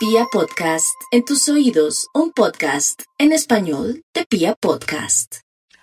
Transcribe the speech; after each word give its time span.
Pia 0.00 0.24
Podcast, 0.32 0.98
en 1.10 1.26
tus 1.26 1.46
oídos, 1.50 2.08
un 2.14 2.32
podcast 2.32 3.02
en 3.18 3.32
español 3.32 4.02
de 4.14 4.24
Pia 4.24 4.54
Podcast. 4.54 5.40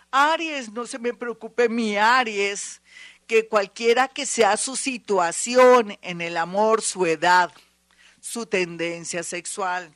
Aries, 0.09 0.71
no 0.71 0.88
se 0.88 0.97
me 0.97 1.13
preocupe 1.13 1.70
mi 1.70 1.97
Aries, 1.97 2.81
que 3.27 3.47
cualquiera 3.47 4.07
que 4.07 4.25
sea 4.25 4.57
su 4.57 4.75
situación 4.75 5.99
en 6.01 6.21
el 6.21 6.38
amor, 6.38 6.81
su 6.81 7.05
edad, 7.05 7.53
su 8.19 8.47
tendencia 8.47 9.21
sexual, 9.21 9.95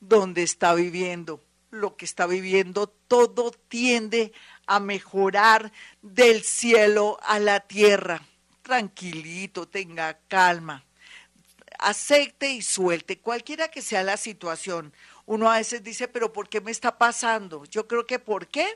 donde 0.00 0.44
está 0.44 0.72
viviendo, 0.72 1.44
lo 1.70 1.94
que 1.94 2.06
está 2.06 2.26
viviendo, 2.26 2.86
todo 2.86 3.50
tiende 3.50 4.32
a 4.66 4.80
mejorar 4.80 5.72
del 6.00 6.42
cielo 6.42 7.18
a 7.20 7.38
la 7.38 7.60
tierra. 7.60 8.22
Tranquilito, 8.62 9.68
tenga 9.68 10.18
calma 10.26 10.87
acepte 11.78 12.50
y 12.50 12.62
suelte, 12.62 13.20
cualquiera 13.20 13.68
que 13.68 13.82
sea 13.82 14.02
la 14.02 14.16
situación. 14.16 14.92
Uno 15.26 15.50
a 15.50 15.58
veces 15.58 15.82
dice, 15.82 16.08
pero 16.08 16.32
¿por 16.32 16.48
qué 16.48 16.60
me 16.60 16.70
está 16.70 16.98
pasando? 16.98 17.64
Yo 17.64 17.86
creo 17.86 18.06
que 18.06 18.18
¿por 18.18 18.48
qué? 18.48 18.66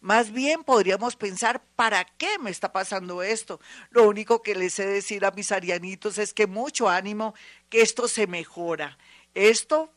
Más 0.00 0.30
bien 0.30 0.62
podríamos 0.62 1.16
pensar, 1.16 1.64
¿para 1.74 2.04
qué 2.04 2.38
me 2.38 2.50
está 2.50 2.72
pasando 2.72 3.22
esto? 3.22 3.60
Lo 3.90 4.06
único 4.08 4.42
que 4.42 4.54
les 4.54 4.78
he 4.78 4.86
de 4.86 4.92
decir 4.94 5.24
a 5.24 5.30
mis 5.30 5.52
arianitos 5.52 6.18
es 6.18 6.34
que 6.34 6.46
mucho 6.46 6.88
ánimo, 6.88 7.34
que 7.68 7.80
esto 7.80 8.06
se 8.06 8.26
mejora. 8.26 8.98
Esto 9.34 9.92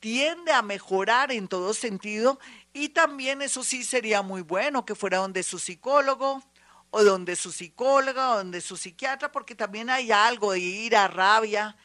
tiende 0.00 0.52
a 0.52 0.62
mejorar 0.62 1.32
en 1.32 1.48
todo 1.48 1.74
sentido 1.74 2.38
y 2.72 2.90
también 2.90 3.40
eso 3.40 3.64
sí 3.64 3.82
sería 3.82 4.22
muy 4.22 4.42
bueno 4.42 4.84
que 4.84 4.94
fuera 4.94 5.18
donde 5.18 5.42
su 5.42 5.58
psicólogo 5.58 6.42
o 6.90 7.02
donde 7.02 7.36
su 7.36 7.52
psicóloga 7.52 8.32
o 8.32 8.36
donde 8.38 8.60
su 8.60 8.76
psiquiatra, 8.76 9.32
porque 9.32 9.54
también 9.54 9.90
hay 9.90 10.12
algo 10.12 10.52
de 10.52 10.60
ira, 10.60 11.08
rabia, 11.08 11.76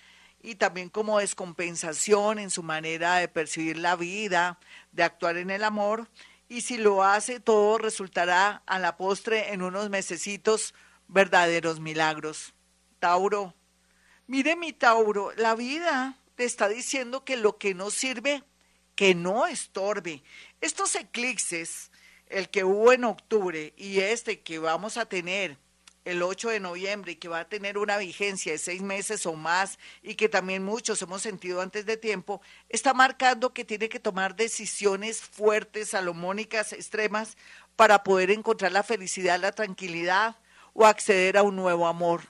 y 0.44 0.56
también 0.56 0.90
como 0.90 1.20
descompensación 1.20 2.40
en 2.40 2.50
su 2.50 2.64
manera 2.64 3.18
de 3.18 3.28
percibir 3.28 3.78
la 3.78 3.96
vida, 3.96 4.60
de 4.92 5.04
actuar 5.04 5.38
en 5.38 5.50
el 5.50 5.64
amor. 5.64 6.08
Y 6.50 6.62
si 6.62 6.78
lo 6.78 7.04
hace, 7.04 7.40
todo 7.40 7.78
resultará 7.78 8.64
a 8.66 8.80
la 8.80 8.98
postre 8.98 9.54
en 9.54 9.62
unos 9.62 9.90
mesecitos 9.90 10.74
verdaderos 11.08 11.80
milagros. 11.80 12.54
Tauro, 13.00 13.54
mire 14.28 14.56
mi 14.56 14.74
Tauro, 14.74 15.32
la 15.38 15.56
vida 15.56 16.18
te 16.36 16.46
está 16.46 16.68
diciendo 16.68 17.24
que 17.24 17.38
lo 17.38 17.58
que 17.58 17.74
no 17.74 17.90
sirve, 17.92 18.44
que 18.96 19.16
no 19.16 19.48
estorbe. 19.48 20.24
Estos 20.60 20.96
eclipses, 20.96 21.92
el 22.28 22.50
que 22.50 22.64
hubo 22.64 22.92
en 22.92 23.04
octubre 23.04 23.74
y 23.78 24.00
este 24.00 24.42
que 24.42 24.60
vamos 24.60 24.98
a 24.98 25.06
tener 25.06 25.58
el 26.06 26.24
8 26.24 26.50
de 26.50 26.60
noviembre 26.60 27.14
y 27.14 27.16
que 27.16 27.28
va 27.28 27.42
a 27.42 27.50
tener 27.50 27.78
una 27.78 27.98
vigencia 27.98 28.52
de 28.52 28.58
seis 28.58 28.82
meses 28.82 29.26
o 29.26 29.34
más 29.34 29.78
y 30.02 30.16
que 30.16 30.30
también 30.30 30.64
muchos 30.64 31.02
hemos 31.02 31.22
sentido 31.22 31.62
antes 31.62 31.86
de 31.86 31.98
tiempo, 31.98 32.42
está 32.70 32.94
marcando 32.94 33.54
que 33.54 33.66
tiene 33.66 33.90
que 33.90 34.00
tomar 34.00 34.36
decisiones 34.36 35.22
fuertes, 35.22 35.90
salomónicas, 35.90 36.74
extremas, 36.74 37.38
para 37.76 38.04
poder 38.04 38.32
encontrar 38.32 38.72
la 38.72 38.84
felicidad, 38.84 39.40
la 39.40 39.52
tranquilidad 39.52 40.36
o 40.74 40.86
acceder 40.86 41.38
a 41.38 41.44
un 41.44 41.56
nuevo 41.56 41.88
amor. 41.88 42.22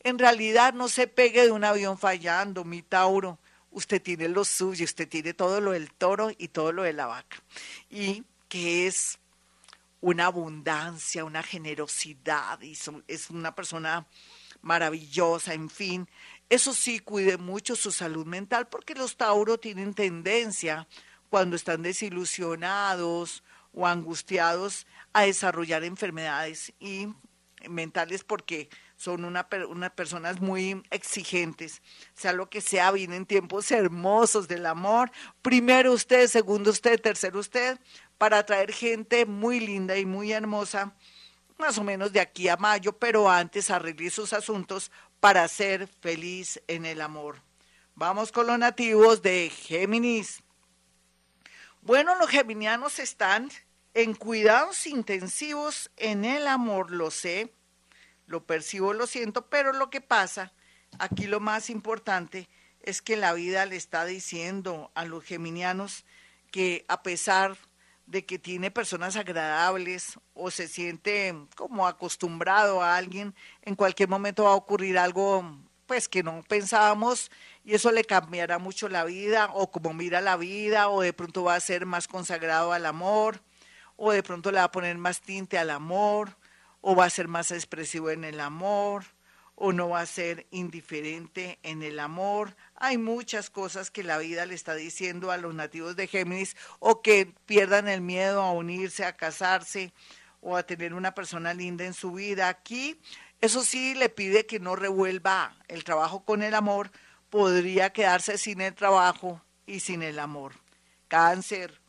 En 0.00 0.18
realidad 0.18 0.72
no 0.74 0.88
se 0.88 1.06
pegue 1.06 1.44
de 1.44 1.50
un 1.50 1.64
avión 1.64 1.98
fallando, 1.98 2.64
mi 2.64 2.82
Tauro. 2.82 3.38
Usted 3.70 4.00
tiene 4.00 4.28
lo 4.28 4.44
suyo, 4.44 4.84
usted 4.84 5.08
tiene 5.08 5.34
todo 5.34 5.60
lo 5.60 5.72
del 5.72 5.92
toro 5.92 6.30
y 6.36 6.48
todo 6.48 6.72
lo 6.72 6.84
de 6.84 6.92
la 6.92 7.06
vaca. 7.06 7.42
Y 7.90 8.24
que 8.48 8.86
es 8.86 9.18
una 10.00 10.26
abundancia, 10.26 11.24
una 11.24 11.42
generosidad, 11.42 12.60
y 12.62 12.76
es 13.08 13.30
una 13.30 13.54
persona 13.54 14.06
maravillosa, 14.60 15.54
en 15.54 15.70
fin. 15.70 16.08
Eso 16.48 16.72
sí, 16.72 17.00
cuide 17.00 17.36
mucho 17.36 17.76
su 17.76 17.92
salud 17.92 18.26
mental 18.26 18.68
porque 18.68 18.94
los 18.94 19.16
Tauro 19.16 19.58
tienen 19.58 19.94
tendencia, 19.94 20.88
cuando 21.30 21.56
están 21.56 21.82
desilusionados 21.82 23.42
o 23.72 23.86
angustiados, 23.86 24.86
a 25.12 25.22
desarrollar 25.22 25.84
enfermedades 25.84 26.72
y 26.80 27.08
mentales 27.68 28.24
porque 28.24 28.68
son 28.96 29.24
una, 29.24 29.46
unas 29.68 29.90
personas 29.92 30.40
muy 30.40 30.82
exigentes. 30.90 31.82
Sea 32.14 32.32
lo 32.32 32.48
que 32.48 32.60
sea, 32.60 32.90
vienen 32.92 33.26
tiempos 33.26 33.70
hermosos 33.70 34.48
del 34.48 34.66
amor. 34.66 35.10
Primero 35.42 35.92
usted, 35.92 36.28
segundo 36.28 36.70
usted, 36.70 37.00
tercero 37.00 37.38
usted 37.38 37.78
para 38.18 38.44
traer 38.44 38.72
gente 38.72 39.24
muy 39.24 39.60
linda 39.60 39.96
y 39.96 40.04
muy 40.04 40.32
hermosa, 40.32 40.92
más 41.56 41.78
o 41.78 41.84
menos 41.84 42.12
de 42.12 42.20
aquí 42.20 42.48
a 42.48 42.56
mayo, 42.56 42.92
pero 42.98 43.30
antes 43.30 43.70
arregle 43.70 44.10
sus 44.10 44.32
asuntos 44.32 44.90
para 45.20 45.46
ser 45.48 45.86
feliz 45.86 46.60
en 46.66 46.84
el 46.84 47.00
amor. 47.00 47.42
Vamos 47.94 48.30
con 48.30 48.46
los 48.46 48.58
nativos 48.58 49.22
de 49.22 49.50
Géminis. 49.50 50.42
Bueno, 51.82 52.16
los 52.16 52.28
geminianos 52.28 52.98
están 52.98 53.50
en 53.94 54.14
cuidados 54.14 54.86
intensivos 54.86 55.90
en 55.96 56.24
el 56.24 56.46
amor, 56.46 56.90
lo 56.90 57.10
sé, 57.10 57.52
lo 58.26 58.44
percibo, 58.44 58.92
lo 58.92 59.06
siento, 59.06 59.46
pero 59.48 59.72
lo 59.72 59.90
que 59.90 60.00
pasa, 60.00 60.52
aquí 60.98 61.26
lo 61.26 61.40
más 61.40 61.70
importante 61.70 62.48
es 62.80 63.02
que 63.02 63.16
la 63.16 63.32
vida 63.32 63.66
le 63.66 63.76
está 63.76 64.04
diciendo 64.04 64.92
a 64.94 65.04
los 65.04 65.24
geminianos 65.24 66.04
que 66.50 66.84
a 66.88 67.02
pesar 67.02 67.56
de 68.08 68.24
que 68.24 68.38
tiene 68.38 68.70
personas 68.70 69.16
agradables 69.16 70.18
o 70.32 70.50
se 70.50 70.66
siente 70.66 71.34
como 71.54 71.86
acostumbrado 71.86 72.82
a 72.82 72.96
alguien, 72.96 73.34
en 73.62 73.74
cualquier 73.74 74.08
momento 74.08 74.44
va 74.44 74.52
a 74.52 74.54
ocurrir 74.54 74.98
algo 74.98 75.44
pues 75.86 76.08
que 76.08 76.22
no 76.22 76.42
pensábamos 76.48 77.30
y 77.64 77.74
eso 77.74 77.92
le 77.92 78.04
cambiará 78.04 78.58
mucho 78.58 78.88
la 78.88 79.04
vida 79.04 79.50
o 79.52 79.70
como 79.70 79.92
mira 79.92 80.20
la 80.20 80.36
vida 80.36 80.88
o 80.88 81.02
de 81.02 81.12
pronto 81.12 81.44
va 81.44 81.54
a 81.54 81.60
ser 81.60 81.84
más 81.84 82.08
consagrado 82.08 82.72
al 82.72 82.86
amor 82.86 83.42
o 83.96 84.10
de 84.10 84.22
pronto 84.22 84.52
le 84.52 84.58
va 84.58 84.64
a 84.64 84.72
poner 84.72 84.96
más 84.96 85.20
tinte 85.20 85.58
al 85.58 85.70
amor 85.70 86.36
o 86.80 86.96
va 86.96 87.04
a 87.04 87.10
ser 87.10 87.28
más 87.28 87.50
expresivo 87.50 88.10
en 88.10 88.24
el 88.24 88.40
amor 88.40 89.04
o 89.60 89.72
no 89.72 89.88
va 89.88 90.02
a 90.02 90.06
ser 90.06 90.46
indiferente 90.52 91.58
en 91.64 91.82
el 91.82 91.98
amor. 91.98 92.54
Hay 92.76 92.96
muchas 92.96 93.50
cosas 93.50 93.90
que 93.90 94.04
la 94.04 94.16
vida 94.16 94.46
le 94.46 94.54
está 94.54 94.76
diciendo 94.76 95.32
a 95.32 95.36
los 95.36 95.52
nativos 95.52 95.96
de 95.96 96.06
Géminis 96.06 96.56
o 96.78 97.02
que 97.02 97.34
pierdan 97.44 97.88
el 97.88 98.00
miedo 98.00 98.40
a 98.40 98.52
unirse, 98.52 99.04
a 99.04 99.16
casarse 99.16 99.92
o 100.40 100.56
a 100.56 100.62
tener 100.62 100.94
una 100.94 101.12
persona 101.12 101.54
linda 101.54 101.84
en 101.84 101.92
su 101.92 102.12
vida. 102.12 102.48
Aquí, 102.48 103.00
eso 103.40 103.64
sí, 103.64 103.96
le 103.96 104.08
pide 104.08 104.46
que 104.46 104.60
no 104.60 104.76
revuelva 104.76 105.56
el 105.66 105.82
trabajo 105.82 106.24
con 106.24 106.44
el 106.44 106.54
amor. 106.54 106.92
Podría 107.28 107.92
quedarse 107.92 108.38
sin 108.38 108.60
el 108.60 108.74
trabajo 108.76 109.42
y 109.66 109.80
sin 109.80 110.04
el 110.04 110.20
amor. 110.20 110.52
Cáncer. 111.08 111.80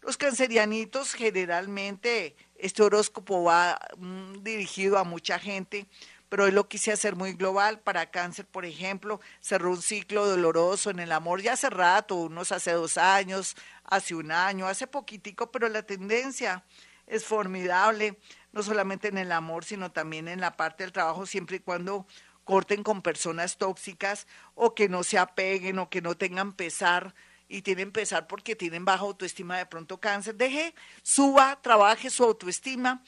Los 0.00 0.16
cancerianitos 0.16 1.12
generalmente, 1.12 2.36
este 2.56 2.82
horóscopo 2.82 3.44
va 3.44 3.78
mm, 3.98 4.42
dirigido 4.42 4.96
a 4.96 5.04
mucha 5.04 5.38
gente 5.38 5.86
pero 6.32 6.44
hoy 6.44 6.50
lo 6.50 6.66
quise 6.66 6.92
hacer 6.92 7.14
muy 7.14 7.34
global. 7.34 7.80
Para 7.80 8.10
cáncer, 8.10 8.46
por 8.46 8.64
ejemplo, 8.64 9.20
cerró 9.42 9.68
un 9.68 9.82
ciclo 9.82 10.26
doloroso 10.26 10.88
en 10.88 10.98
el 10.98 11.12
amor 11.12 11.42
ya 11.42 11.52
hace 11.52 11.68
rato, 11.68 12.14
unos 12.14 12.52
hace 12.52 12.72
dos 12.72 12.96
años, 12.96 13.54
hace 13.84 14.14
un 14.14 14.32
año, 14.32 14.66
hace 14.66 14.86
poquitico, 14.86 15.50
pero 15.50 15.68
la 15.68 15.82
tendencia 15.82 16.64
es 17.06 17.26
formidable, 17.26 18.18
no 18.50 18.62
solamente 18.62 19.08
en 19.08 19.18
el 19.18 19.30
amor, 19.30 19.66
sino 19.66 19.92
también 19.92 20.26
en 20.26 20.40
la 20.40 20.56
parte 20.56 20.84
del 20.84 20.92
trabajo, 20.92 21.26
siempre 21.26 21.56
y 21.56 21.60
cuando 21.60 22.06
corten 22.44 22.82
con 22.82 23.02
personas 23.02 23.58
tóxicas 23.58 24.26
o 24.54 24.74
que 24.74 24.88
no 24.88 25.02
se 25.02 25.18
apeguen 25.18 25.80
o 25.80 25.90
que 25.90 26.00
no 26.00 26.16
tengan 26.16 26.54
pesar 26.54 27.14
y 27.46 27.60
tienen 27.60 27.92
pesar 27.92 28.26
porque 28.26 28.56
tienen 28.56 28.86
baja 28.86 29.02
autoestima 29.02 29.58
de 29.58 29.66
pronto 29.66 30.00
cáncer, 30.00 30.36
deje, 30.36 30.74
suba, 31.02 31.60
trabaje 31.60 32.08
su 32.08 32.24
autoestima, 32.24 33.02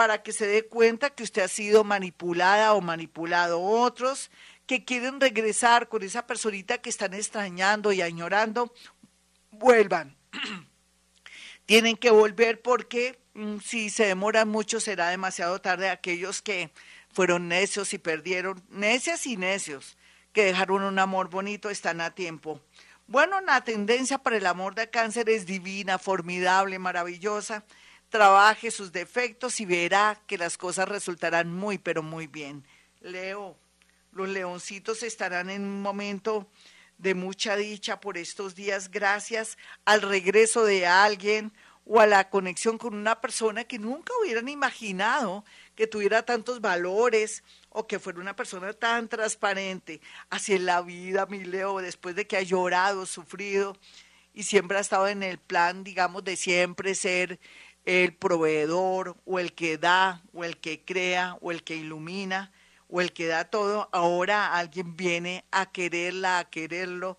para 0.00 0.22
que 0.22 0.32
se 0.32 0.46
dé 0.46 0.66
cuenta 0.66 1.10
que 1.10 1.22
usted 1.22 1.42
ha 1.42 1.48
sido 1.48 1.84
manipulada 1.84 2.72
o 2.72 2.80
manipulado. 2.80 3.60
Otros 3.60 4.30
que 4.64 4.82
quieren 4.82 5.20
regresar 5.20 5.90
con 5.90 6.02
esa 6.02 6.26
personita 6.26 6.78
que 6.78 6.88
están 6.88 7.12
extrañando 7.12 7.92
y 7.92 8.00
añorando, 8.00 8.72
vuelvan. 9.50 10.16
Tienen 11.66 11.98
que 11.98 12.08
volver 12.10 12.62
porque 12.62 13.20
mm, 13.34 13.58
si 13.58 13.90
se 13.90 14.06
demoran 14.06 14.48
mucho 14.48 14.80
será 14.80 15.10
demasiado 15.10 15.60
tarde. 15.60 15.90
Aquellos 15.90 16.40
que 16.40 16.70
fueron 17.12 17.48
necios 17.48 17.92
y 17.92 17.98
perdieron, 17.98 18.64
necias 18.70 19.26
y 19.26 19.36
necios, 19.36 19.98
que 20.32 20.46
dejaron 20.46 20.82
un 20.82 20.98
amor 20.98 21.28
bonito, 21.28 21.68
están 21.68 22.00
a 22.00 22.14
tiempo. 22.14 22.62
Bueno, 23.06 23.38
la 23.42 23.62
tendencia 23.64 24.16
para 24.16 24.38
el 24.38 24.46
amor 24.46 24.74
de 24.74 24.88
cáncer 24.88 25.28
es 25.28 25.44
divina, 25.44 25.98
formidable, 25.98 26.78
maravillosa 26.78 27.66
trabaje 28.10 28.70
sus 28.70 28.92
defectos 28.92 29.60
y 29.60 29.64
verá 29.64 30.20
que 30.26 30.36
las 30.36 30.58
cosas 30.58 30.88
resultarán 30.88 31.52
muy, 31.52 31.78
pero 31.78 32.02
muy 32.02 32.26
bien. 32.26 32.66
Leo, 33.00 33.56
los 34.12 34.28
leoncitos 34.28 35.02
estarán 35.02 35.48
en 35.48 35.62
un 35.64 35.80
momento 35.80 36.46
de 36.98 37.14
mucha 37.14 37.56
dicha 37.56 38.00
por 38.00 38.18
estos 38.18 38.54
días 38.54 38.90
gracias 38.90 39.56
al 39.86 40.02
regreso 40.02 40.64
de 40.64 40.86
alguien 40.86 41.52
o 41.86 41.98
a 41.98 42.06
la 42.06 42.28
conexión 42.28 42.76
con 42.76 42.94
una 42.94 43.20
persona 43.20 43.64
que 43.64 43.78
nunca 43.78 44.12
hubieran 44.20 44.48
imaginado 44.48 45.44
que 45.74 45.86
tuviera 45.86 46.22
tantos 46.24 46.60
valores 46.60 47.42
o 47.70 47.86
que 47.86 47.98
fuera 47.98 48.20
una 48.20 48.36
persona 48.36 48.72
tan 48.74 49.08
transparente 49.08 50.00
hacia 50.28 50.58
la 50.58 50.82
vida, 50.82 51.26
mi 51.26 51.42
Leo, 51.42 51.78
después 51.78 52.14
de 52.14 52.26
que 52.26 52.36
ha 52.36 52.42
llorado, 52.42 53.06
sufrido 53.06 53.76
y 54.34 54.42
siempre 54.42 54.76
ha 54.76 54.80
estado 54.80 55.08
en 55.08 55.22
el 55.22 55.38
plan, 55.38 55.82
digamos, 55.82 56.22
de 56.22 56.36
siempre 56.36 56.94
ser 56.94 57.40
el 57.84 58.14
proveedor 58.14 59.16
o 59.24 59.38
el 59.38 59.52
que 59.52 59.78
da 59.78 60.22
o 60.32 60.44
el 60.44 60.58
que 60.58 60.84
crea 60.84 61.36
o 61.40 61.50
el 61.50 61.62
que 61.62 61.76
ilumina 61.76 62.52
o 62.88 63.00
el 63.00 63.12
que 63.12 63.26
da 63.26 63.44
todo, 63.44 63.88
ahora 63.92 64.54
alguien 64.54 64.96
viene 64.96 65.44
a 65.50 65.70
quererla, 65.70 66.38
a 66.40 66.50
quererlo 66.50 67.18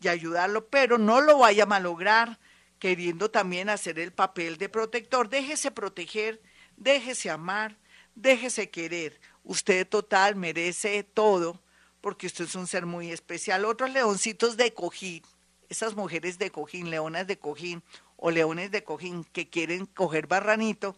y 0.00 0.08
ayudarlo, 0.08 0.66
pero 0.68 0.98
no 0.98 1.20
lo 1.20 1.38
vaya 1.38 1.64
a 1.64 1.66
malograr 1.66 2.38
queriendo 2.78 3.30
también 3.30 3.68
hacer 3.68 3.98
el 3.98 4.12
papel 4.12 4.56
de 4.56 4.68
protector. 4.68 5.28
Déjese 5.28 5.70
proteger, 5.70 6.40
déjese 6.76 7.30
amar, 7.30 7.76
déjese 8.14 8.70
querer. 8.70 9.20
Usted 9.44 9.86
total 9.86 10.34
merece 10.36 11.02
todo 11.02 11.60
porque 12.00 12.26
usted 12.26 12.46
es 12.46 12.54
un 12.54 12.66
ser 12.66 12.86
muy 12.86 13.12
especial. 13.12 13.66
Otros 13.66 13.90
leoncitos 13.90 14.56
de 14.56 14.72
cojín, 14.72 15.22
esas 15.68 15.94
mujeres 15.94 16.38
de 16.38 16.50
cojín, 16.50 16.90
leonas 16.90 17.26
de 17.26 17.38
cojín 17.38 17.82
o 18.20 18.30
leones 18.30 18.70
de 18.70 18.84
cojín 18.84 19.24
que 19.24 19.48
quieren 19.48 19.86
coger 19.86 20.26
barranito, 20.26 20.96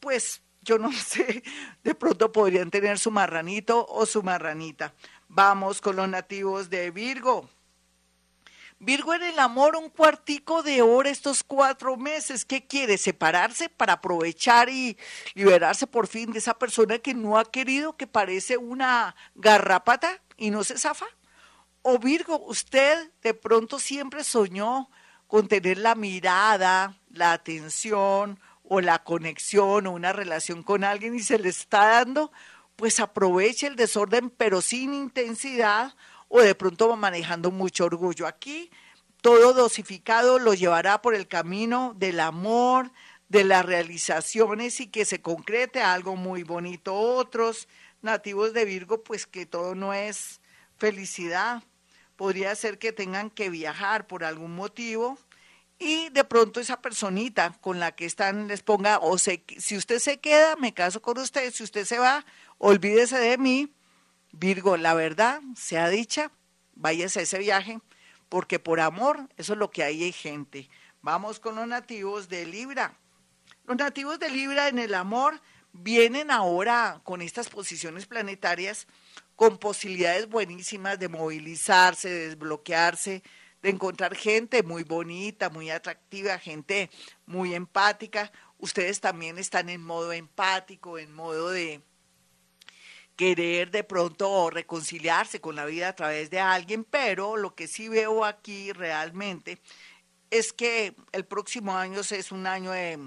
pues 0.00 0.42
yo 0.62 0.78
no 0.78 0.90
sé, 1.12 1.42
de 1.84 1.94
pronto 1.94 2.32
podrían 2.32 2.70
tener 2.70 2.98
su 2.98 3.10
marranito 3.10 3.86
o 3.88 4.06
su 4.06 4.22
marranita. 4.22 4.94
Vamos 5.28 5.80
con 5.80 5.96
los 5.96 6.08
nativos 6.08 6.70
de 6.70 6.90
Virgo. 6.90 7.48
Virgo 8.78 9.14
en 9.14 9.22
el 9.22 9.38
amor 9.38 9.76
un 9.76 9.90
cuartico 9.90 10.64
de 10.64 10.82
hora 10.82 11.08
estos 11.08 11.44
cuatro 11.44 11.96
meses. 11.96 12.44
¿Qué 12.44 12.66
quiere? 12.66 12.98
¿Separarse 12.98 13.68
para 13.68 13.92
aprovechar 13.92 14.68
y 14.68 14.98
liberarse 15.34 15.86
por 15.86 16.08
fin 16.08 16.32
de 16.32 16.40
esa 16.40 16.58
persona 16.58 16.98
que 16.98 17.14
no 17.14 17.38
ha 17.38 17.44
querido, 17.44 17.96
que 17.96 18.08
parece 18.08 18.56
una 18.56 19.14
garrapata 19.36 20.20
y 20.36 20.50
no 20.50 20.64
se 20.64 20.78
zafa? 20.78 21.06
O 21.82 21.98
Virgo, 21.98 22.40
usted 22.40 23.12
de 23.22 23.34
pronto 23.34 23.78
siempre 23.78 24.24
soñó 24.24 24.90
con 25.32 25.48
tener 25.48 25.78
la 25.78 25.94
mirada, 25.94 26.98
la 27.08 27.32
atención 27.32 28.38
o 28.64 28.82
la 28.82 29.02
conexión 29.02 29.86
o 29.86 29.92
una 29.92 30.12
relación 30.12 30.62
con 30.62 30.84
alguien 30.84 31.14
y 31.14 31.20
se 31.20 31.38
le 31.38 31.48
está 31.48 31.86
dando, 31.86 32.32
pues 32.76 33.00
aproveche 33.00 33.66
el 33.66 33.74
desorden 33.74 34.28
pero 34.28 34.60
sin 34.60 34.92
intensidad 34.92 35.94
o 36.28 36.42
de 36.42 36.54
pronto 36.54 36.86
va 36.86 36.96
manejando 36.96 37.50
mucho 37.50 37.86
orgullo. 37.86 38.26
Aquí 38.26 38.70
todo 39.22 39.54
dosificado 39.54 40.38
lo 40.38 40.52
llevará 40.52 41.00
por 41.00 41.14
el 41.14 41.26
camino 41.26 41.94
del 41.96 42.20
amor, 42.20 42.92
de 43.30 43.44
las 43.44 43.64
realizaciones 43.64 44.80
y 44.80 44.88
que 44.88 45.06
se 45.06 45.22
concrete 45.22 45.80
algo 45.80 46.14
muy 46.14 46.42
bonito. 46.42 46.92
Otros 46.94 47.68
nativos 48.02 48.52
de 48.52 48.66
Virgo, 48.66 49.02
pues 49.02 49.26
que 49.26 49.46
todo 49.46 49.74
no 49.74 49.94
es 49.94 50.42
felicidad. 50.76 51.62
Podría 52.22 52.54
ser 52.54 52.78
que 52.78 52.92
tengan 52.92 53.30
que 53.30 53.50
viajar 53.50 54.06
por 54.06 54.22
algún 54.22 54.54
motivo 54.54 55.18
y 55.80 56.08
de 56.10 56.22
pronto 56.22 56.60
esa 56.60 56.80
personita 56.80 57.58
con 57.60 57.80
la 57.80 57.96
que 57.96 58.04
están 58.04 58.46
les 58.46 58.62
ponga, 58.62 58.98
o 58.98 59.18
se, 59.18 59.42
si 59.58 59.76
usted 59.76 59.98
se 59.98 60.20
queda, 60.20 60.54
me 60.54 60.72
caso 60.72 61.02
con 61.02 61.18
usted, 61.18 61.52
si 61.52 61.64
usted 61.64 61.84
se 61.84 61.98
va, 61.98 62.24
olvídese 62.58 63.18
de 63.18 63.38
mí 63.38 63.74
Virgo, 64.30 64.76
la 64.76 64.94
verdad 64.94 65.40
sea 65.56 65.88
dicha, 65.88 66.30
váyase 66.76 67.18
a 67.18 67.22
ese 67.24 67.40
viaje, 67.40 67.80
porque 68.28 68.60
por 68.60 68.78
amor, 68.78 69.28
eso 69.36 69.54
es 69.54 69.58
lo 69.58 69.72
que 69.72 69.82
hay, 69.82 70.04
hay 70.04 70.12
gente. 70.12 70.70
Vamos 71.00 71.40
con 71.40 71.56
los 71.56 71.66
nativos 71.66 72.28
de 72.28 72.46
Libra. 72.46 72.96
Los 73.64 73.78
nativos 73.78 74.20
de 74.20 74.30
Libra 74.30 74.68
en 74.68 74.78
el 74.78 74.94
amor 74.94 75.42
vienen 75.72 76.30
ahora 76.30 77.00
con 77.02 77.20
estas 77.20 77.48
posiciones 77.48 78.06
planetarias 78.06 78.86
con 79.36 79.58
posibilidades 79.58 80.28
buenísimas 80.28 80.98
de 80.98 81.08
movilizarse, 81.08 82.08
de 82.08 82.28
desbloquearse, 82.28 83.22
de 83.62 83.70
encontrar 83.70 84.14
gente 84.14 84.62
muy 84.62 84.82
bonita, 84.82 85.50
muy 85.50 85.70
atractiva, 85.70 86.38
gente 86.38 86.90
muy 87.26 87.54
empática. 87.54 88.32
Ustedes 88.58 89.00
también 89.00 89.38
están 89.38 89.68
en 89.68 89.82
modo 89.82 90.12
empático, 90.12 90.98
en 90.98 91.12
modo 91.12 91.50
de, 91.50 91.80
querer 93.16 93.70
de 93.70 93.84
pronto 93.84 94.50
reconciliarse 94.50 95.40
con 95.40 95.56
la 95.56 95.64
vida 95.64 95.88
a 95.88 95.94
través 95.94 96.30
de 96.30 96.40
alguien, 96.40 96.84
pero 96.84 97.36
lo 97.36 97.54
que 97.54 97.68
sí 97.68 97.88
veo 97.88 98.24
aquí 98.24 98.72
realmente 98.72 99.60
es 100.30 100.52
que 100.52 100.94
el 101.12 101.24
próximo 101.26 101.76
año 101.76 102.00
es 102.00 102.32
un 102.32 102.46
año 102.46 102.72
de, 102.72 102.98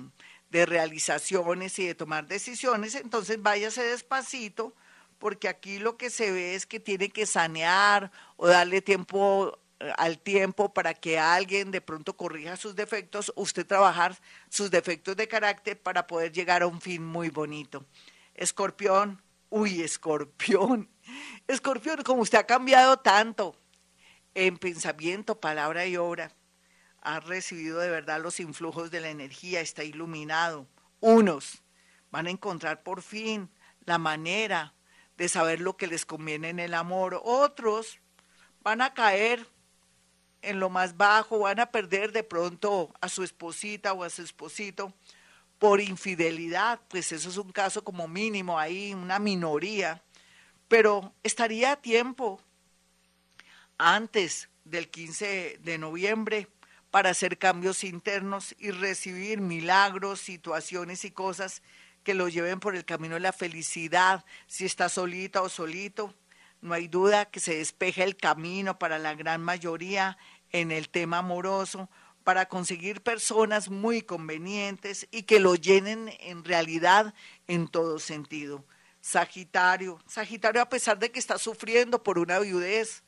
realizaciones 0.51 1.77
y 1.79 1.87
de 1.87 1.95
tomar 1.95 2.27
decisiones, 2.27 2.95
entonces 2.95 3.41
váyase 3.41 3.83
despacito, 3.83 4.73
porque 5.17 5.47
aquí 5.47 5.79
lo 5.79 5.97
que 5.97 6.09
se 6.09 6.31
ve 6.31 6.55
es 6.55 6.65
que 6.65 6.79
tiene 6.79 7.09
que 7.09 7.25
sanear 7.25 8.11
o 8.37 8.47
darle 8.47 8.81
tiempo 8.81 9.59
eh, 9.79 9.91
al 9.97 10.19
tiempo 10.19 10.73
para 10.73 10.93
que 10.93 11.19
alguien 11.19 11.71
de 11.71 11.81
pronto 11.81 12.15
corrija 12.15 12.57
sus 12.57 12.75
defectos, 12.75 13.31
usted 13.35 13.65
trabajar 13.65 14.17
sus 14.49 14.71
defectos 14.71 15.15
de 15.15 15.27
carácter 15.27 15.81
para 15.81 16.07
poder 16.07 16.31
llegar 16.31 16.61
a 16.63 16.67
un 16.67 16.81
fin 16.81 17.03
muy 17.03 17.29
bonito. 17.29 17.85
Escorpión, 18.33 19.21
Uy, 19.49 19.81
escorpión. 19.81 20.89
Escorpión, 21.47 22.03
como 22.03 22.21
usted 22.21 22.39
ha 22.39 22.45
cambiado 22.45 22.97
tanto 22.97 23.55
en 24.33 24.57
pensamiento, 24.57 25.39
palabra 25.39 25.85
y 25.85 25.95
obra, 25.95 26.31
ha 27.01 27.19
recibido 27.19 27.79
de 27.79 27.89
verdad 27.89 28.21
los 28.21 28.39
influjos 28.39 28.91
de 28.91 28.99
la 28.99 29.09
energía, 29.09 29.61
está 29.61 29.83
iluminado. 29.83 30.67
Unos 30.99 31.63
van 32.11 32.27
a 32.27 32.31
encontrar 32.31 32.83
por 32.83 33.01
fin 33.01 33.49
la 33.85 33.97
manera 33.97 34.73
de 35.17 35.29
saber 35.29 35.61
lo 35.61 35.77
que 35.77 35.87
les 35.87 36.05
conviene 36.05 36.49
en 36.49 36.59
el 36.59 36.73
amor. 36.73 37.21
Otros 37.23 37.99
van 38.61 38.81
a 38.81 38.93
caer 38.93 39.47
en 40.41 40.59
lo 40.59 40.69
más 40.69 40.97
bajo, 40.97 41.39
van 41.39 41.59
a 41.59 41.71
perder 41.71 42.11
de 42.11 42.23
pronto 42.23 42.93
a 43.01 43.09
su 43.09 43.23
esposita 43.23 43.93
o 43.93 44.03
a 44.03 44.09
su 44.09 44.21
esposito 44.21 44.93
por 45.59 45.79
infidelidad, 45.79 46.79
pues 46.89 47.11
eso 47.11 47.29
es 47.29 47.37
un 47.37 47.51
caso 47.51 47.83
como 47.83 48.07
mínimo 48.07 48.59
ahí, 48.59 48.93
una 48.93 49.19
minoría, 49.19 50.03
pero 50.67 51.13
estaría 51.23 51.71
a 51.71 51.75
tiempo 51.77 52.41
antes 53.77 54.49
del 54.65 54.89
15 54.89 55.59
de 55.63 55.77
noviembre 55.77 56.47
para 56.91 57.09
hacer 57.09 57.37
cambios 57.37 57.83
internos 57.83 58.55
y 58.57 58.71
recibir 58.71 59.41
milagros, 59.41 60.19
situaciones 60.19 61.05
y 61.05 61.11
cosas 61.11 61.61
que 62.05 62.13
lo 62.13 62.29
lleven 62.29 62.61
por 62.61 62.75
el 62.75 62.85
camino 62.85 63.15
de 63.15 63.19
la 63.19 63.33
felicidad, 63.33 64.23
si 64.47 64.63
está 64.63 64.87
solita 64.87 65.41
o 65.41 65.49
solito. 65.49 66.13
No 66.61 66.73
hay 66.75 66.87
duda 66.87 67.25
que 67.25 67.39
se 67.41 67.57
despeja 67.57 68.03
el 68.03 68.15
camino 68.15 68.79
para 68.79 68.99
la 68.99 69.15
gran 69.15 69.41
mayoría 69.41 70.17
en 70.51 70.71
el 70.71 70.87
tema 70.87 71.17
amoroso, 71.17 71.89
para 72.23 72.45
conseguir 72.45 73.01
personas 73.01 73.69
muy 73.69 74.03
convenientes 74.03 75.07
y 75.11 75.23
que 75.23 75.39
lo 75.39 75.55
llenen 75.55 76.13
en 76.19 76.43
realidad 76.43 77.13
en 77.47 77.67
todo 77.67 77.99
sentido. 77.99 78.63
Sagitario, 79.01 79.99
Sagitario 80.07 80.61
a 80.61 80.69
pesar 80.69 80.99
de 80.99 81.11
que 81.11 81.19
está 81.19 81.39
sufriendo 81.39 82.03
por 82.03 82.19
una 82.19 82.39
viudez, 82.39 83.03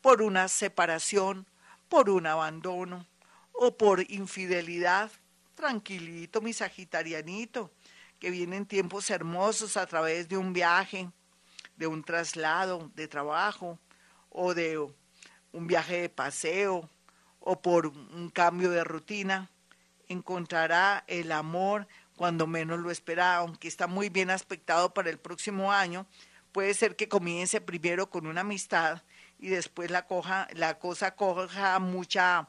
por 0.00 0.22
una 0.22 0.46
separación, 0.46 1.46
por 1.88 2.10
un 2.10 2.26
abandono 2.26 3.06
o 3.52 3.76
por 3.76 4.08
infidelidad, 4.10 5.10
tranquilito 5.56 6.40
mi 6.40 6.52
Sagitarianito, 6.52 7.72
que 8.18 8.30
vienen 8.30 8.66
tiempos 8.66 9.10
hermosos 9.10 9.76
a 9.76 9.86
través 9.86 10.28
de 10.28 10.36
un 10.36 10.52
viaje, 10.52 11.10
de 11.76 11.86
un 11.86 12.02
traslado 12.02 12.90
de 12.94 13.08
trabajo 13.08 13.78
o 14.30 14.54
de 14.54 14.78
un 15.52 15.66
viaje 15.66 16.02
de 16.02 16.08
paseo 16.08 16.88
o 17.40 17.60
por 17.60 17.86
un 17.86 18.30
cambio 18.30 18.70
de 18.70 18.84
rutina, 18.84 19.50
encontrará 20.08 21.04
el 21.06 21.32
amor 21.32 21.86
cuando 22.16 22.46
menos 22.46 22.80
lo 22.80 22.90
espera, 22.90 23.36
aunque 23.36 23.68
está 23.68 23.86
muy 23.86 24.08
bien 24.08 24.30
aspectado 24.30 24.92
para 24.94 25.10
el 25.10 25.18
próximo 25.18 25.72
año. 25.72 26.06
Puede 26.52 26.74
ser 26.74 26.96
que 26.96 27.08
comience 27.08 27.60
primero 27.60 28.08
con 28.08 28.26
una 28.26 28.40
amistad 28.40 29.02
y 29.38 29.48
después 29.48 29.90
la, 29.90 30.06
coja, 30.06 30.48
la 30.54 30.78
cosa 30.78 31.14
coja 31.14 31.78
mucha 31.78 32.48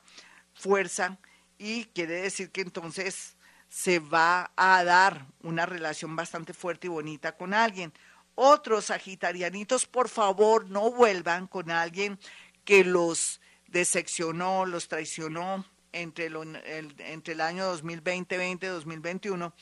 fuerza 0.53 1.17
y 1.57 1.86
quiere 1.86 2.21
decir 2.21 2.51
que 2.51 2.62
entonces 2.62 3.37
se 3.69 4.00
va 4.00 4.51
a 4.55 4.83
dar 4.83 5.25
una 5.41 5.65
relación 5.65 6.15
bastante 6.15 6.53
fuerte 6.53 6.88
y 6.88 6.89
bonita 6.89 7.36
con 7.36 7.53
alguien. 7.53 7.93
Otros 8.36 8.86
sagitarianitos, 8.86 9.86
por 9.86 10.09
favor, 10.09 10.69
no 10.69 10.91
vuelvan 10.91 11.47
con 11.47 11.71
alguien 11.71 12.19
que 12.63 12.83
los 12.83 13.41
decepcionó, 13.67 14.65
los 14.65 14.88
traicionó 14.88 15.65
entre, 15.91 16.27
el, 16.27 16.95
entre 17.00 17.33
el 17.33 17.41
año 17.41 17.65
2020, 17.65 18.67
2021, 18.67 19.53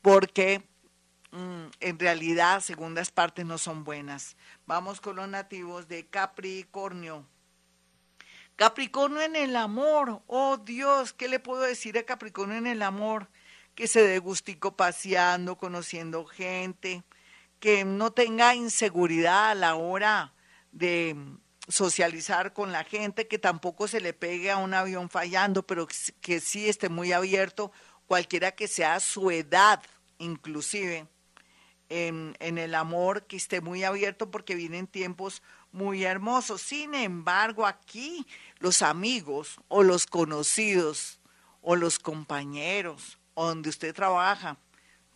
porque 0.00 0.62
mm, 1.30 1.64
en 1.80 1.98
realidad 1.98 2.60
segundas 2.60 3.10
partes 3.10 3.44
no 3.44 3.58
son 3.58 3.84
buenas. 3.84 4.36
Vamos 4.66 5.00
con 5.00 5.16
los 5.16 5.28
nativos 5.28 5.88
de 5.88 6.06
Capricornio. 6.06 7.26
Capricornio 8.56 9.20
en 9.22 9.36
el 9.36 9.56
amor. 9.56 10.22
Oh 10.26 10.56
Dios, 10.56 11.12
¿qué 11.12 11.28
le 11.28 11.40
puedo 11.40 11.62
decir 11.62 11.98
a 11.98 12.04
Capricornio 12.04 12.56
en 12.56 12.66
el 12.66 12.82
amor? 12.82 13.28
Que 13.74 13.86
se 13.86 14.06
dé 14.06 14.18
gustico 14.18 14.76
paseando, 14.76 15.56
conociendo 15.56 16.24
gente, 16.26 17.02
que 17.58 17.84
no 17.84 18.12
tenga 18.12 18.54
inseguridad 18.54 19.50
a 19.50 19.54
la 19.54 19.76
hora 19.76 20.34
de 20.72 21.16
socializar 21.68 22.52
con 22.52 22.72
la 22.72 22.84
gente, 22.84 23.28
que 23.28 23.38
tampoco 23.38 23.86
se 23.86 24.00
le 24.00 24.12
pegue 24.12 24.50
a 24.50 24.56
un 24.56 24.74
avión 24.74 25.08
fallando, 25.08 25.62
pero 25.62 25.86
que 26.20 26.40
sí 26.40 26.68
esté 26.68 26.88
muy 26.88 27.12
abierto, 27.12 27.70
cualquiera 28.06 28.52
que 28.52 28.68
sea 28.68 28.98
su 29.00 29.30
edad, 29.30 29.82
inclusive, 30.18 31.06
en, 31.88 32.36
en 32.40 32.58
el 32.58 32.74
amor, 32.74 33.26
que 33.26 33.36
esté 33.36 33.60
muy 33.60 33.84
abierto 33.84 34.30
porque 34.30 34.54
vienen 34.54 34.86
tiempos 34.86 35.42
muy 35.70 36.04
hermosos. 36.04 36.62
Sin 36.62 36.94
embargo, 36.94 37.66
aquí 37.66 38.26
los 38.58 38.82
amigos 38.82 39.56
o 39.68 39.82
los 39.82 40.06
conocidos 40.06 41.20
o 41.60 41.76
los 41.76 41.98
compañeros 41.98 43.18
o 43.34 43.46
donde 43.46 43.70
usted 43.70 43.94
trabaja, 43.94 44.56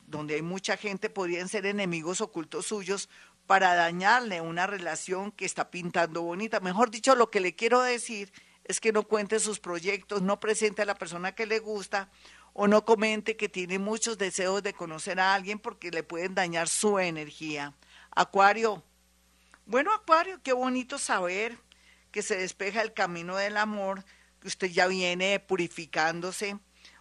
donde 0.07 0.35
hay 0.37 0.43
mucha 0.43 0.77
gente, 0.77 1.11
podrían 1.11 1.49
ser 1.49 1.67
enemigos 1.67 2.21
ocultos 2.21 2.67
suyos 2.67 3.09
para 3.47 3.75
dañarle 3.75 4.41
una 4.41 4.67
relación 4.67 5.33
que 5.33 5.45
está 5.45 5.71
pintando 5.71 6.23
bonita. 6.23 6.61
Mejor 6.61 6.91
dicho, 6.91 7.15
lo 7.15 7.31
que 7.31 7.41
le 7.41 7.55
quiero 7.55 7.81
decir 7.81 8.33
es 8.65 8.81
que 8.81 8.93
no 8.93 9.05
cuente 9.05 9.39
sus 9.39 9.61
proyectos, 9.61 10.23
no 10.23 10.41
presente 10.41 10.83
a 10.83 10.87
la 10.87 10.97
persona 10.97 11.33
que 11.33 11.47
le 11.47 11.61
gusta 11.61 12.11
o 12.53 12.67
no 12.67 12.85
comente 12.85 13.37
que 13.37 13.49
tiene 13.49 13.79
muchos 13.79 14.19
deseos 14.19 14.63
de 14.63 14.73
conocer 14.73 15.21
a 15.21 15.35
alguien 15.35 15.59
porque 15.59 15.91
le 15.91 16.03
pueden 16.03 16.35
dañar 16.35 16.69
su 16.69 16.99
energía. 16.99 17.75
Acuario. 18.11 18.83
Bueno, 19.67 19.93
Acuario, 19.93 20.41
qué 20.43 20.53
bonito 20.53 20.99
saber 20.99 21.59
que 22.11 22.23
se 22.23 22.37
despeja 22.37 22.83
el 22.83 22.95
camino 22.95 23.37
del 23.37 23.57
amor, 23.59 24.05
que 24.41 24.49
usted 24.49 24.69
ya 24.69 24.87
viene 24.87 25.39
purificándose 25.39 26.59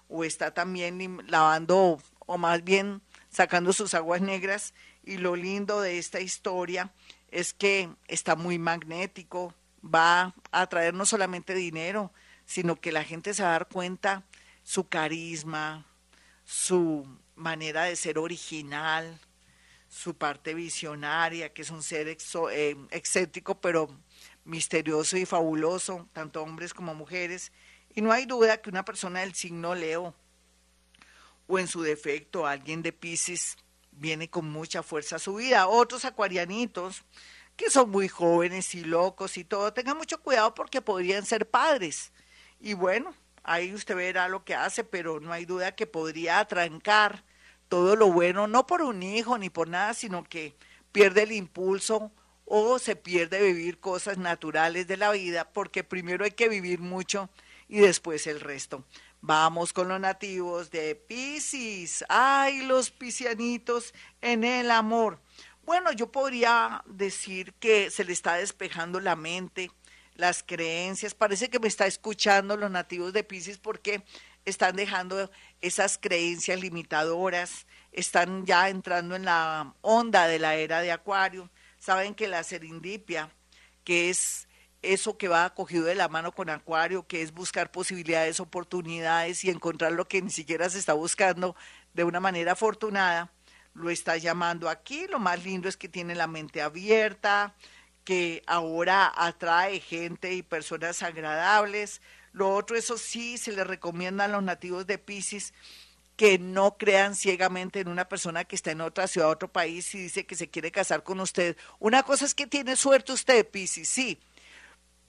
o 0.07 0.23
está 0.23 0.53
también 0.53 1.25
lavando 1.27 1.99
o 2.19 2.37
más 2.37 2.63
bien 2.63 3.01
sacando 3.29 3.73
sus 3.73 3.93
aguas 3.93 4.21
negras 4.21 4.73
y 5.03 5.17
lo 5.17 5.35
lindo 5.35 5.81
de 5.81 5.97
esta 5.97 6.19
historia 6.19 6.91
es 7.29 7.53
que 7.53 7.89
está 8.07 8.35
muy 8.35 8.57
magnético, 8.57 9.53
va 9.83 10.33
a 10.51 10.67
traer 10.67 10.93
no 10.93 11.05
solamente 11.05 11.53
dinero, 11.53 12.11
sino 12.45 12.75
que 12.75 12.91
la 12.91 13.03
gente 13.03 13.33
se 13.33 13.43
va 13.43 13.49
a 13.49 13.51
dar 13.53 13.67
cuenta 13.67 14.23
su 14.63 14.87
carisma, 14.87 15.85
su 16.43 17.07
manera 17.35 17.83
de 17.83 17.95
ser 17.95 18.17
original, 18.17 19.19
su 19.89 20.15
parte 20.15 20.53
visionaria, 20.53 21.53
que 21.53 21.61
es 21.61 21.69
un 21.69 21.83
ser 21.83 22.07
eh, 22.07 22.75
excéntrico, 22.91 23.59
pero 23.61 23.89
misterioso 24.43 25.17
y 25.17 25.25
fabuloso, 25.25 26.07
tanto 26.13 26.41
hombres 26.41 26.73
como 26.73 26.95
mujeres. 26.95 27.51
Y 27.95 28.01
no 28.01 28.11
hay 28.11 28.25
duda 28.25 28.61
que 28.61 28.69
una 28.69 28.85
persona 28.85 29.21
del 29.21 29.33
signo 29.33 29.73
Leo, 29.73 30.13
o 31.47 31.59
en 31.59 31.67
su 31.67 31.81
defecto 31.81 32.45
alguien 32.45 32.81
de 32.81 32.91
Pisces, 32.91 33.57
viene 33.91 34.29
con 34.29 34.49
mucha 34.49 34.83
fuerza 34.83 35.15
a 35.15 35.19
su 35.19 35.35
vida. 35.35 35.67
Otros 35.67 36.05
acuarianitos 36.05 37.03
que 37.55 37.69
son 37.69 37.89
muy 37.89 38.07
jóvenes 38.07 38.75
y 38.75 38.83
locos 38.83 39.37
y 39.37 39.45
todo, 39.45 39.71
tengan 39.73 39.97
mucho 39.97 40.21
cuidado 40.21 40.53
porque 40.53 40.81
podrían 40.81 41.25
ser 41.25 41.49
padres. 41.49 42.11
Y 42.59 42.73
bueno, 42.73 43.13
ahí 43.43 43.73
usted 43.73 43.95
verá 43.95 44.27
lo 44.27 44.43
que 44.43 44.55
hace, 44.55 44.83
pero 44.83 45.19
no 45.19 45.31
hay 45.31 45.45
duda 45.45 45.75
que 45.75 45.87
podría 45.87 46.39
atrancar 46.39 47.23
todo 47.69 47.95
lo 47.95 48.11
bueno, 48.11 48.47
no 48.47 48.67
por 48.67 48.81
un 48.81 49.01
hijo 49.01 49.37
ni 49.37 49.49
por 49.49 49.69
nada, 49.69 49.93
sino 49.93 50.23
que 50.23 50.55
pierde 50.91 51.23
el 51.23 51.31
impulso 51.31 52.11
o 52.45 52.77
se 52.77 52.95
pierde 52.95 53.41
vivir 53.41 53.79
cosas 53.79 54.17
naturales 54.17 54.87
de 54.87 54.97
la 54.97 55.11
vida, 55.11 55.49
porque 55.51 55.83
primero 55.83 56.25
hay 56.25 56.31
que 56.31 56.47
vivir 56.47 56.79
mucho 56.79 57.29
y 57.67 57.79
después 57.79 58.27
el 58.27 58.39
resto. 58.39 58.83
Vamos 59.21 59.73
con 59.73 59.87
los 59.87 59.99
nativos 59.99 60.69
de 60.69 60.95
Pisces. 60.95 62.05
Ay, 62.09 62.61
los 62.65 62.91
piscianitos 62.91 63.93
en 64.21 64.43
el 64.43 64.69
amor. 64.69 65.19
Bueno, 65.65 65.91
yo 65.91 66.11
podría 66.11 66.83
decir 66.85 67.53
que 67.53 67.89
se 67.89 68.03
le 68.03 68.13
está 68.13 68.35
despejando 68.35 68.99
la 68.99 69.15
mente, 69.15 69.71
las 70.13 70.43
creencias. 70.43 71.15
Parece 71.15 71.49
que 71.49 71.59
me 71.59 71.67
está 71.67 71.87
escuchando 71.87 72.55
los 72.55 72.69
nativos 72.69 73.13
de 73.13 73.23
Pisces 73.23 73.57
porque 73.57 74.03
están 74.45 74.75
dejando 74.75 75.31
esas 75.61 75.97
creencias 75.97 76.59
limitadoras, 76.59 77.65
están 77.91 78.45
ya 78.45 78.69
entrando 78.69 79.15
en 79.15 79.25
la 79.25 79.73
onda 79.81 80.27
de 80.27 80.37
la 80.37 80.55
era 80.55 80.81
de 80.81 80.91
Acuario. 80.91 81.49
Saben 81.79 82.13
que 82.13 82.27
la 82.27 82.43
serendipia, 82.43 83.31
que 83.83 84.11
es 84.11 84.44
eso 84.93 85.17
que 85.17 85.27
va 85.27 85.53
cogido 85.53 85.85
de 85.85 85.95
la 85.95 86.07
mano 86.07 86.31
con 86.31 86.49
Acuario, 86.49 87.07
que 87.07 87.21
es 87.21 87.33
buscar 87.33 87.71
posibilidades, 87.71 88.39
oportunidades 88.39 89.43
y 89.43 89.49
encontrar 89.49 89.91
lo 89.91 90.07
que 90.07 90.21
ni 90.21 90.29
siquiera 90.29 90.69
se 90.69 90.79
está 90.79 90.93
buscando 90.93 91.55
de 91.93 92.03
una 92.03 92.19
manera 92.19 92.53
afortunada, 92.53 93.31
lo 93.73 93.89
está 93.89 94.17
llamando 94.17 94.69
aquí. 94.69 95.07
Lo 95.07 95.19
más 95.19 95.43
lindo 95.43 95.67
es 95.67 95.77
que 95.77 95.89
tiene 95.89 96.15
la 96.15 96.27
mente 96.27 96.61
abierta, 96.61 97.55
que 98.03 98.43
ahora 98.47 99.11
atrae 99.15 99.79
gente 99.79 100.33
y 100.33 100.43
personas 100.43 101.03
agradables. 101.03 102.01
Lo 102.31 102.53
otro, 102.53 102.77
eso 102.77 102.97
sí, 102.97 103.37
se 103.37 103.51
le 103.51 103.63
recomienda 103.63 104.25
a 104.25 104.27
los 104.27 104.43
nativos 104.43 104.85
de 104.87 104.97
Pisces 104.97 105.53
que 106.15 106.39
no 106.39 106.77
crean 106.77 107.15
ciegamente 107.15 107.81
en 107.81 107.89
una 107.89 108.07
persona 108.07 108.45
que 108.45 108.55
está 108.55 108.71
en 108.71 108.81
otra 108.81 109.07
ciudad, 109.07 109.29
otro 109.29 109.51
país 109.51 109.93
y 109.95 110.03
dice 110.03 110.25
que 110.25 110.35
se 110.35 110.49
quiere 110.49 110.71
casar 110.71 111.03
con 111.03 111.19
usted. 111.19 111.57
Una 111.79 112.03
cosa 112.03 112.25
es 112.25 112.33
que 112.33 112.47
tiene 112.47 112.75
suerte 112.75 113.11
usted, 113.11 113.49
Pisces, 113.49 113.89
sí, 113.89 114.19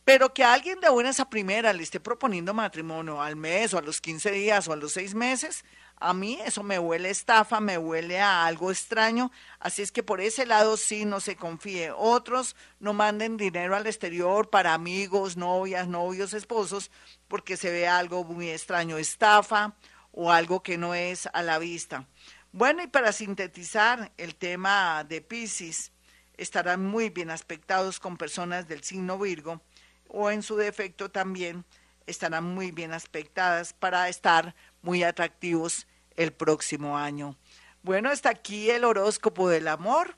pero 0.07 0.33
que 0.33 0.45
alguien 0.45 0.79
de 0.79 0.89
buenas 0.89 1.19
a 1.19 1.29
primera 1.29 1.73
le 1.73 1.83
esté 1.83 1.99
proponiendo 1.99 2.55
matrimonio 2.55 3.21
al 3.21 3.35
mes 3.35 3.75
o 3.75 3.79
a 3.79 3.83
los 3.83 4.01
15 4.01 4.31
días 4.31 4.69
o 4.69 4.73
a 4.73 4.77
los 4.77 4.93
seis 4.93 5.17
meses, 5.17 5.65
a 5.97 6.15
mí 6.15 6.39
eso 6.45 6.63
me 6.63 6.79
huele 6.79 7.09
a 7.09 7.11
estafa, 7.11 7.59
me 7.59 7.77
huele 7.77 8.21
a 8.21 8.47
algo 8.47 8.71
extraño, 8.71 9.33
así 9.59 9.83
es 9.83 9.91
que 9.91 10.05
por 10.05 10.21
ese 10.21 10.47
lado 10.47 10.77
sí 10.77 11.05
no 11.05 11.19
se 11.19 11.35
confíe. 11.35 11.91
Otros 11.91 12.55
no 12.79 12.93
manden 12.93 13.37
dinero 13.37 13.75
al 13.75 13.89
exterior 13.89 14.49
para 14.49 14.75
amigos, 14.75 15.37
novias, 15.37 15.89
novios, 15.89 16.35
esposos, 16.35 16.93
porque 17.27 17.57
se 17.57 17.73
ve 17.73 17.89
algo 17.89 18.23
muy 18.23 18.49
extraño, 18.49 18.99
estafa 18.99 19.75
o 20.13 20.31
algo 20.31 20.63
que 20.63 20.79
no 20.79 20.95
es 20.95 21.29
a 21.33 21.43
la 21.43 21.59
vista. 21.59 22.07
Bueno, 22.53 22.81
y 22.81 22.87
para 22.87 23.11
sintetizar 23.11 24.13
el 24.19 24.37
tema 24.37 25.03
de 25.03 25.21
Pisces, 25.21 25.91
estarán 26.37 26.87
muy 26.87 27.11
bien 27.11 27.31
aspectados 27.31 27.99
con 27.99 28.17
personas 28.17 28.69
del 28.69 28.85
signo 28.85 29.19
Virgo 29.19 29.61
o 30.09 30.31
en 30.31 30.43
su 30.43 30.57
defecto 30.57 31.11
también 31.11 31.65
estarán 32.07 32.45
muy 32.45 32.71
bien 32.71 32.93
aspectadas 32.93 33.73
para 33.73 34.09
estar 34.09 34.55
muy 34.83 35.03
atractivos 35.03 35.87
el 36.17 36.33
próximo 36.33 36.97
año. 36.97 37.37
Bueno, 37.83 38.11
hasta 38.11 38.31
aquí 38.31 38.71
el 38.71 38.85
horóscopo 38.85 39.49
del 39.49 39.69
amor. 39.69 40.17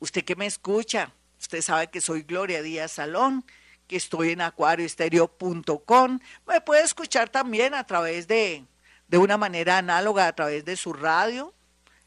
Usted 0.00 0.24
que 0.24 0.36
me 0.36 0.46
escucha, 0.46 1.12
usted 1.38 1.60
sabe 1.60 1.88
que 1.88 2.00
soy 2.00 2.22
Gloria 2.22 2.62
Díaz 2.62 2.92
Salón, 2.92 3.44
que 3.86 3.96
estoy 3.96 4.30
en 4.30 4.42
acuarioestereo.com. 4.42 6.20
Me 6.46 6.60
puede 6.60 6.84
escuchar 6.84 7.28
también 7.30 7.74
a 7.74 7.84
través 7.84 8.28
de, 8.28 8.64
de 9.08 9.18
una 9.18 9.36
manera 9.36 9.78
análoga, 9.78 10.26
a 10.26 10.34
través 10.34 10.64
de 10.64 10.76
su 10.76 10.92
radio, 10.92 11.52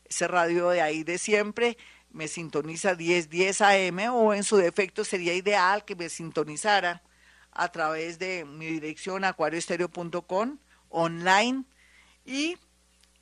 ese 0.06 0.28
radio 0.28 0.70
de 0.70 0.82
ahí 0.82 1.04
de 1.04 1.18
siempre, 1.18 1.78
me 2.14 2.28
sintoniza 2.28 2.96
10, 2.96 3.30
10 3.30 3.62
AM 3.62 4.00
o 4.14 4.34
en 4.34 4.44
su 4.44 4.58
defecto 4.58 5.06
sería 5.06 5.34
ideal 5.34 5.86
que 5.86 5.96
me 5.96 6.10
sintonizara 6.10 7.02
a 7.52 7.72
través 7.72 8.20
de 8.20 8.46
mi 8.46 8.68
dirección 8.68 9.24
acuarioestereo.com 9.24 10.58
online 10.90 11.64
y 12.26 12.58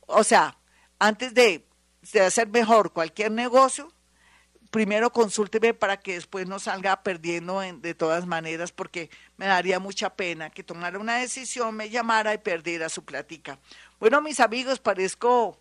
o 0.05 0.23
sea, 0.23 0.59
antes 0.99 1.33
de 1.33 1.67
de 2.13 2.21
hacer 2.21 2.47
mejor 2.47 2.93
cualquier 2.93 3.31
negocio, 3.31 3.91
primero 4.71 5.11
consúlteme 5.11 5.73
para 5.73 5.97
que 5.97 6.13
después 6.13 6.47
no 6.47 6.59
salga 6.59 7.03
perdiendo 7.03 7.59
de 7.59 7.93
todas 7.93 8.25
maneras, 8.25 8.71
porque 8.71 9.09
me 9.37 9.45
daría 9.45 9.79
mucha 9.79 10.15
pena 10.15 10.49
que 10.49 10.63
tomara 10.63 10.99
una 10.99 11.17
decisión, 11.17 11.75
me 11.75 11.89
llamara 11.89 12.33
y 12.33 12.37
perdiera 12.37 12.89
su 12.89 13.03
plática. 13.03 13.59
Bueno, 13.99 14.21
mis 14.21 14.39
amigos, 14.39 14.79
parezco 14.79 15.59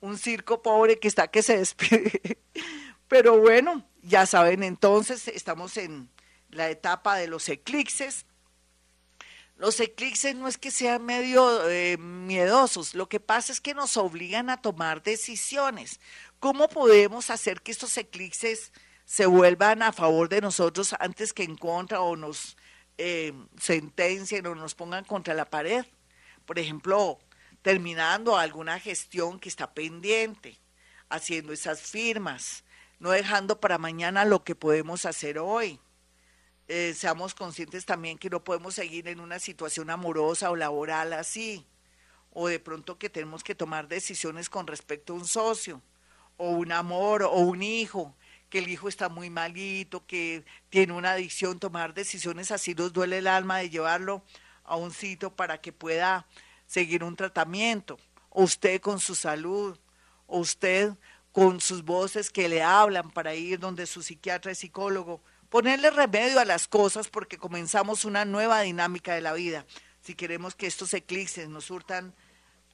un 0.00 0.18
circo 0.18 0.62
pobre 0.62 0.98
que 0.98 1.08
está 1.08 1.28
que 1.28 1.42
se 1.42 1.58
despide. 1.58 2.38
Pero 3.08 3.38
bueno, 3.38 3.84
ya 4.02 4.26
saben, 4.26 4.62
entonces 4.62 5.28
estamos 5.28 5.76
en 5.76 6.08
la 6.50 6.70
etapa 6.70 7.16
de 7.16 7.28
los 7.28 7.48
eclipses. 7.48 8.26
Los 9.56 9.78
eclipses 9.80 10.34
no 10.34 10.48
es 10.48 10.58
que 10.58 10.70
sean 10.70 11.04
medio 11.04 11.68
eh, 11.68 11.96
miedosos, 11.98 12.94
lo 12.94 13.08
que 13.08 13.20
pasa 13.20 13.52
es 13.52 13.60
que 13.60 13.74
nos 13.74 13.96
obligan 13.96 14.50
a 14.50 14.60
tomar 14.60 15.02
decisiones. 15.02 16.00
¿Cómo 16.42 16.66
podemos 16.66 17.30
hacer 17.30 17.62
que 17.62 17.70
estos 17.70 17.96
eclipses 17.96 18.72
se 19.04 19.26
vuelvan 19.26 19.80
a 19.80 19.92
favor 19.92 20.28
de 20.28 20.40
nosotros 20.40 20.92
antes 20.98 21.32
que 21.32 21.44
en 21.44 21.54
contra 21.54 22.00
o 22.00 22.16
nos 22.16 22.56
eh, 22.98 23.32
sentencien 23.60 24.44
o 24.48 24.56
nos 24.56 24.74
pongan 24.74 25.04
contra 25.04 25.34
la 25.34 25.48
pared? 25.48 25.86
Por 26.44 26.58
ejemplo, 26.58 27.20
terminando 27.62 28.36
alguna 28.36 28.80
gestión 28.80 29.38
que 29.38 29.48
está 29.48 29.72
pendiente, 29.72 30.58
haciendo 31.08 31.52
esas 31.52 31.80
firmas, 31.80 32.64
no 32.98 33.12
dejando 33.12 33.60
para 33.60 33.78
mañana 33.78 34.24
lo 34.24 34.42
que 34.42 34.56
podemos 34.56 35.06
hacer 35.06 35.38
hoy. 35.38 35.78
Eh, 36.66 36.92
seamos 36.96 37.36
conscientes 37.36 37.86
también 37.86 38.18
que 38.18 38.30
no 38.30 38.42
podemos 38.42 38.74
seguir 38.74 39.06
en 39.06 39.20
una 39.20 39.38
situación 39.38 39.90
amorosa 39.90 40.50
o 40.50 40.56
laboral 40.56 41.12
así, 41.12 41.64
o 42.32 42.48
de 42.48 42.58
pronto 42.58 42.98
que 42.98 43.08
tenemos 43.08 43.44
que 43.44 43.54
tomar 43.54 43.86
decisiones 43.86 44.50
con 44.50 44.66
respecto 44.66 45.12
a 45.12 45.16
un 45.16 45.24
socio, 45.24 45.80
o 46.42 46.50
un 46.50 46.72
amor, 46.72 47.22
o 47.22 47.36
un 47.36 47.62
hijo, 47.62 48.16
que 48.50 48.58
el 48.58 48.68
hijo 48.68 48.88
está 48.88 49.08
muy 49.08 49.30
malito, 49.30 50.04
que 50.06 50.44
tiene 50.70 50.92
una 50.92 51.12
adicción, 51.12 51.60
tomar 51.60 51.94
decisiones 51.94 52.50
así 52.50 52.74
nos 52.74 52.92
duele 52.92 53.18
el 53.18 53.28
alma 53.28 53.58
de 53.58 53.70
llevarlo 53.70 54.24
a 54.64 54.74
un 54.74 54.90
sitio 54.90 55.30
para 55.36 55.60
que 55.60 55.72
pueda 55.72 56.26
seguir 56.66 57.04
un 57.04 57.14
tratamiento, 57.14 57.96
o 58.28 58.42
usted 58.42 58.80
con 58.80 58.98
su 58.98 59.14
salud, 59.14 59.78
o 60.26 60.40
usted 60.40 60.94
con 61.30 61.60
sus 61.60 61.84
voces 61.84 62.28
que 62.28 62.48
le 62.48 62.60
hablan 62.60 63.12
para 63.12 63.36
ir 63.36 63.60
donde 63.60 63.86
su 63.86 64.02
psiquiatra 64.02 64.50
y 64.50 64.56
psicólogo, 64.56 65.22
ponerle 65.48 65.92
remedio 65.92 66.40
a 66.40 66.44
las 66.44 66.66
cosas 66.66 67.06
porque 67.06 67.38
comenzamos 67.38 68.04
una 68.04 68.24
nueva 68.24 68.62
dinámica 68.62 69.14
de 69.14 69.20
la 69.20 69.32
vida. 69.32 69.64
Si 70.00 70.16
queremos 70.16 70.56
que 70.56 70.66
estos 70.66 70.92
eclipses 70.92 71.48
nos 71.48 71.66
surtan 71.66 72.16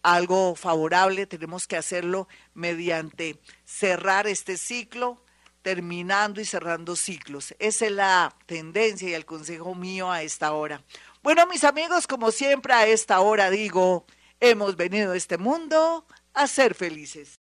algo 0.02 0.55
favorable, 0.55 1.26
tenemos 1.26 1.67
que 1.67 1.76
hacerlo 1.76 2.28
mediante 2.55 3.38
cerrar 3.64 4.26
este 4.26 4.57
ciclo, 4.57 5.23
terminando 5.62 6.40
y 6.40 6.45
cerrando 6.45 6.97
ciclos. 6.97 7.55
Esa 7.59 7.87
es 7.87 7.93
la 7.93 8.35
tendencia 8.47 9.09
y 9.09 9.14
el 9.14 9.26
consejo 9.26 9.75
mío 9.75 10.11
a 10.11 10.23
esta 10.23 10.52
hora. 10.52 10.83
Bueno, 11.23 11.47
mis 11.47 11.64
amigos, 11.64 12.07
como 12.07 12.31
siempre 12.31 12.73
a 12.73 12.87
esta 12.87 13.21
hora 13.21 13.50
digo, 13.50 14.07
hemos 14.40 14.76
venido 14.76 15.12
a 15.12 15.17
este 15.17 15.37
mundo 15.37 16.07
a 16.33 16.47
ser 16.47 16.75
felices. 16.75 17.37